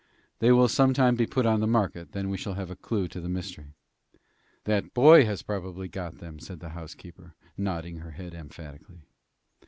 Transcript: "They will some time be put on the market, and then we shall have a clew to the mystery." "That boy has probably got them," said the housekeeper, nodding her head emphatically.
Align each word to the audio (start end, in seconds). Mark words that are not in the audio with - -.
"They 0.39 0.51
will 0.51 0.67
some 0.67 0.95
time 0.95 1.15
be 1.15 1.27
put 1.27 1.45
on 1.45 1.59
the 1.59 1.67
market, 1.67 2.05
and 2.05 2.11
then 2.13 2.29
we 2.31 2.37
shall 2.37 2.55
have 2.55 2.71
a 2.71 2.75
clew 2.75 3.07
to 3.09 3.21
the 3.21 3.29
mystery." 3.29 3.75
"That 4.63 4.95
boy 4.95 5.25
has 5.25 5.43
probably 5.43 5.87
got 5.89 6.17
them," 6.17 6.39
said 6.39 6.59
the 6.59 6.69
housekeeper, 6.69 7.35
nodding 7.55 7.97
her 7.97 8.09
head 8.09 8.33
emphatically. 8.33 9.03